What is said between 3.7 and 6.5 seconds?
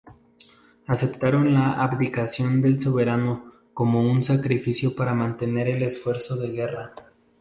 como un sacrificio para mantener el esfuerzo de